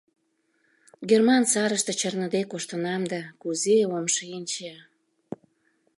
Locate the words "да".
3.11-3.21